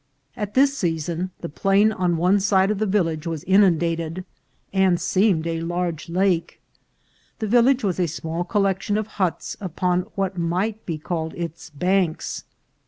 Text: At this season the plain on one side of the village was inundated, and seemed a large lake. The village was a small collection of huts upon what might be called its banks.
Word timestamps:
At 0.35 0.55
this 0.55 0.75
season 0.75 1.29
the 1.41 1.47
plain 1.47 1.91
on 1.91 2.17
one 2.17 2.39
side 2.39 2.71
of 2.71 2.79
the 2.79 2.87
village 2.87 3.27
was 3.27 3.43
inundated, 3.43 4.25
and 4.73 4.99
seemed 4.99 5.45
a 5.45 5.61
large 5.61 6.09
lake. 6.09 6.59
The 7.37 7.45
village 7.45 7.83
was 7.83 7.99
a 7.99 8.07
small 8.07 8.43
collection 8.43 8.97
of 8.97 9.05
huts 9.21 9.57
upon 9.61 10.07
what 10.15 10.39
might 10.39 10.83
be 10.87 10.97
called 10.97 11.35
its 11.35 11.69
banks. 11.69 12.45